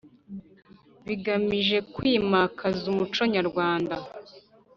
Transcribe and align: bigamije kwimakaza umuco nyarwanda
bigamije 1.05 1.77
kwimakaza 1.93 2.83
umuco 2.91 3.21
nyarwanda 3.35 3.95